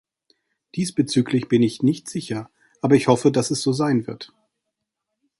Diesbezüglich 0.73 1.47
bin 1.47 1.61
ich 1.61 1.83
nicht 1.83 2.09
sicher, 2.09 2.49
aber 2.81 2.95
ich 2.95 3.07
hoffe, 3.07 3.31
dass 3.31 3.51
es 3.51 3.61
so 3.61 3.71
sein 3.71 4.07
wird. 4.07 4.33